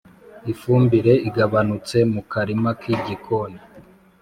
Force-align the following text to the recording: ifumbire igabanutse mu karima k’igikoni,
ifumbire 0.51 1.13
igabanutse 1.27 1.97
mu 2.13 2.21
karima 2.31 2.69
k’igikoni, 2.79 3.59